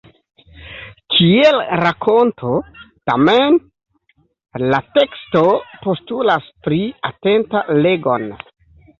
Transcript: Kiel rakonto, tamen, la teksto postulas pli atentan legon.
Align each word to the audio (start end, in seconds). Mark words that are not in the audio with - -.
Kiel 1.15 1.57
rakonto, 1.81 2.53
tamen, 3.09 3.59
la 4.73 4.79
teksto 4.99 5.43
postulas 5.83 6.47
pli 6.69 6.79
atentan 7.11 7.69
legon. 7.85 8.27